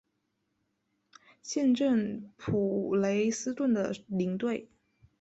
[1.43, 4.67] 现任普雷斯顿的领队。